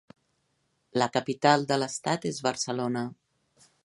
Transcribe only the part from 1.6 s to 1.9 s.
de